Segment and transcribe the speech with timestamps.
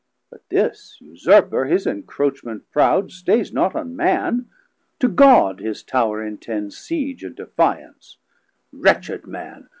[0.31, 4.49] But this Usurper his encroachment proud Stayes not on Man;
[4.97, 8.17] to God his Tower intends Siege and defiance:
[8.73, 9.69] Wretched man!